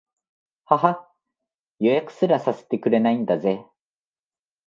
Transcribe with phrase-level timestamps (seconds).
[0.65, 1.13] ははっ、
[1.79, 3.63] 予約すらさせてくれないんだぜ